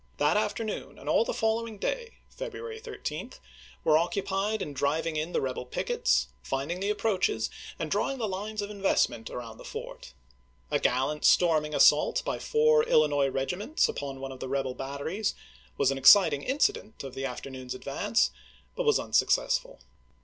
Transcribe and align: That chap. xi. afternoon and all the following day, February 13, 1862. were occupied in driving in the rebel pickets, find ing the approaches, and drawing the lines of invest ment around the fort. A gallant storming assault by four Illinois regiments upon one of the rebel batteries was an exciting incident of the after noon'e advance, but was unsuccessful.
That 0.17 0.33
chap. 0.33 0.37
xi. 0.39 0.45
afternoon 0.45 0.97
and 0.97 1.07
all 1.07 1.23
the 1.23 1.31
following 1.31 1.77
day, 1.77 2.13
February 2.27 2.79
13, 2.79 3.27
1862. 3.83 3.87
were 3.87 3.99
occupied 3.99 4.59
in 4.63 4.73
driving 4.73 5.15
in 5.15 5.31
the 5.31 5.41
rebel 5.41 5.63
pickets, 5.63 6.29
find 6.41 6.71
ing 6.71 6.79
the 6.79 6.89
approaches, 6.89 7.51
and 7.77 7.91
drawing 7.91 8.17
the 8.17 8.27
lines 8.27 8.63
of 8.63 8.71
invest 8.71 9.09
ment 9.09 9.29
around 9.29 9.59
the 9.59 9.63
fort. 9.63 10.13
A 10.71 10.79
gallant 10.79 11.23
storming 11.23 11.75
assault 11.75 12.23
by 12.25 12.39
four 12.39 12.81
Illinois 12.81 13.27
regiments 13.29 13.87
upon 13.87 14.19
one 14.19 14.31
of 14.31 14.39
the 14.39 14.49
rebel 14.49 14.73
batteries 14.73 15.35
was 15.77 15.91
an 15.91 15.99
exciting 15.99 16.41
incident 16.41 17.03
of 17.03 17.13
the 17.13 17.25
after 17.27 17.51
noon'e 17.51 17.75
advance, 17.75 18.31
but 18.75 18.87
was 18.87 18.97
unsuccessful. 18.97 19.81